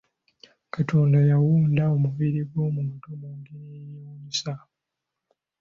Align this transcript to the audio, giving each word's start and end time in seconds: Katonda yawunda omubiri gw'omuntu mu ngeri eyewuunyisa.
Katonda 0.73 1.17
yawunda 1.29 1.83
omubiri 1.95 2.41
gw'omuntu 2.51 3.07
mu 3.19 3.29
ngeri 3.37 3.67
eyewuunyisa. 3.77 4.53